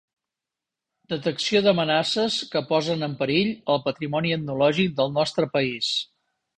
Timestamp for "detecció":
1.13-1.61